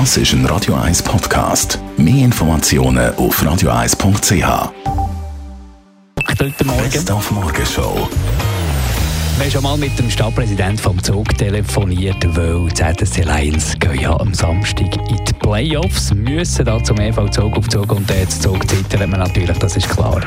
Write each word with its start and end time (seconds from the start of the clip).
Das 0.00 0.16
ist 0.16 0.32
ein 0.32 0.44
Radio 0.46 0.74
1 0.74 1.04
Podcast. 1.04 1.78
Mehr 1.96 2.24
Informationen 2.24 3.14
auf 3.14 3.40
radio1.ch. 3.40 4.72
Guten 6.36 6.66
Morgen. 6.66 6.90
Best 6.90 7.12
auf 7.12 7.30
Morgenshow. 7.30 8.08
Wir 9.36 9.44
haben 9.44 9.50
schon 9.52 9.62
mal 9.62 9.78
mit 9.78 9.96
dem 9.96 10.10
Stadtpräsidenten 10.10 10.78
vom 10.78 11.00
Zug 11.00 11.38
telefoniert, 11.38 12.16
weil 12.36 12.74
ZSC 12.74 13.22
Lions 13.22 13.78
gehen 13.78 14.00
ja 14.00 14.18
am 14.18 14.34
Samstag 14.34 14.96
in 14.96 15.24
die 15.24 15.32
Playoffs, 15.34 16.12
müssen 16.12 16.64
da 16.64 16.82
zum 16.82 16.98
EV 16.98 17.30
Zug 17.30 17.56
auf 17.56 17.68
Zug 17.68 17.92
und 17.92 18.10
jetzt 18.10 18.42
Zug 18.42 18.68
zittern 18.68 19.12
wir 19.12 19.18
natürlich, 19.18 19.56
das 19.58 19.76
ist 19.76 19.88
klar. 19.88 20.20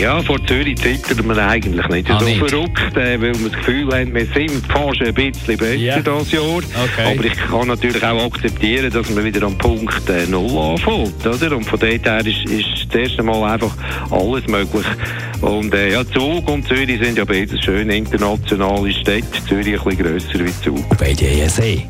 Ja, 0.00 0.22
vor 0.22 0.38
Zürich 0.46 0.76
zittert 0.76 1.24
man 1.24 1.38
eigentlich 1.38 1.86
nicht 1.88 2.08
Ah, 2.10 2.20
so 2.20 2.24
nicht? 2.26 2.38
verrückt, 2.38 2.96
äh, 2.96 3.20
weil 3.20 3.34
wir 3.38 3.48
das 3.50 3.52
Gefühl 3.58 3.86
haben, 3.92 4.14
wir 4.14 4.26
sind 4.26 4.50
fast 4.68 5.00
ein 5.02 5.12
bisschen 5.12 5.56
besser 5.56 5.74
Ja. 5.74 5.98
dieses 5.98 6.32
Jahr. 6.32 6.42
Okay. 6.44 7.14
Aber 7.14 7.24
ich 7.24 7.34
kann 7.36 7.66
natürlich 7.66 8.04
auch 8.04 8.24
akzeptieren, 8.26 8.90
dass 8.92 9.10
man 9.10 9.24
wieder 9.24 9.44
am 9.44 9.58
Punkt 9.58 10.08
äh, 10.08 10.26
Null 10.28 10.56
anfängt. 10.56 11.26
Oder? 11.26 11.56
Und 11.56 11.64
von 11.64 11.80
dort 11.80 12.04
her 12.06 12.24
ist, 12.24 12.44
ist 12.48 12.86
das 12.92 13.00
erste 13.00 13.22
Mal 13.24 13.52
einfach 13.54 13.72
alles 14.12 14.46
möglich. 14.46 14.86
Und 15.40 15.74
äh, 15.74 15.92
ja, 15.92 16.04
Zug 16.08 16.48
und 16.48 16.66
Zürich 16.68 17.00
sind 17.02 17.18
ja 17.18 17.24
beides 17.24 17.60
schöne 17.64 17.96
internationale 17.96 18.92
Städte. 18.92 19.26
Zürich 19.48 19.78
ein 19.80 19.84
bisschen 19.84 19.98
grösser 20.04 20.38
wie 20.44 20.62
Zug. 20.64 20.98
Beide 20.98 21.26
ESE. 21.26 21.82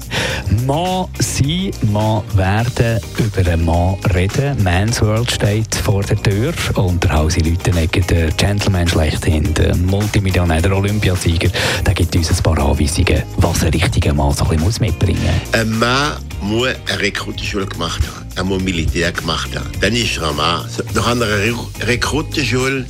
Mann 0.66 1.06
sein, 1.18 1.70
Mann 1.92 2.22
werden, 2.34 3.00
über 3.18 3.50
einen 3.50 3.64
Mann 3.66 3.96
reden. 4.14 4.62
Man's 4.62 5.02
World 5.02 5.30
steht 5.30 5.74
vor 5.74 6.02
der 6.02 6.22
Tür 6.22 6.52
und 6.76 7.02
der 7.04 7.12
Hausi 7.12 7.40
Lütenegger, 7.88 8.06
der 8.06 8.30
Gentleman 8.32 8.88
schlechthin, 8.88 9.54
der 9.54 9.76
Multimillionär, 9.76 10.60
der 10.60 10.76
Olympiasieger, 10.76 11.50
der 11.84 11.94
gibt 11.94 12.14
uns 12.14 12.30
ein 12.30 12.42
paar 12.42 12.58
Anweisungen, 12.58 13.22
was 13.36 13.62
ein 13.62 13.70
richtiger 13.70 14.12
Mann 14.14 14.32
so 14.32 14.44
ein 14.44 14.50
bisschen 14.50 14.64
muss 14.64 14.80
mitbringen 14.80 15.20
muss. 15.22 15.60
Ein 15.60 15.78
Mann 15.78 16.12
muss 16.40 16.68
eine 16.68 17.00
Rekrutenschule 17.00 17.66
gemacht 17.66 18.02
haben. 18.02 18.26
Er 18.36 18.44
muss 18.44 18.62
Militär 18.62 19.12
gemacht 19.12 19.56
haben. 19.56 19.70
Dann 19.80 19.94
ist 19.94 20.16
er 20.18 20.30
ein 20.30 20.36
Mann. 20.36 20.66
Nach 20.94 21.06
einer 21.06 21.26
Re 21.26 21.54
Rekrutenschule 21.82 22.86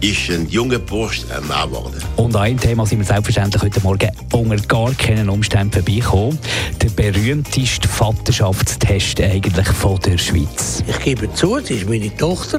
ist 0.00 0.30
ein 0.30 0.48
junger 0.50 0.78
Bursch 0.78 1.22
ein 1.34 1.46
Mann 1.48 1.70
geworden. 1.70 2.02
Und 2.16 2.36
an 2.36 2.42
einem 2.42 2.60
Thema 2.60 2.84
sind 2.84 2.98
wir 2.98 3.06
selbstverständlich 3.06 3.62
heute 3.62 3.80
Morgen 3.80 4.10
unter 4.32 4.56
gar 4.66 4.92
keinen 4.94 5.30
Umständen 5.30 5.72
vorbeigekommen. 5.72 6.38
Der 6.82 6.90
berühmteste 6.90 7.88
Vaterschaftstest 7.88 9.20
eigentlich 9.20 9.68
von 9.68 9.98
der 10.00 10.18
Schweiz. 10.18 10.82
Ich 10.86 10.98
gebe 11.00 11.32
zu, 11.32 11.58
sie 11.60 11.74
ist 11.74 11.88
meine 11.88 12.14
Tochter. 12.16 12.58